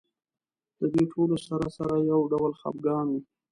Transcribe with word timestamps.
د 0.79 0.81
دې 0.93 1.03
ټولو 1.11 1.35
سره 1.47 1.67
سره 1.77 1.95
یو 2.11 2.19
ډول 2.31 2.51
خپګان 2.59 3.07
و. 3.11 3.15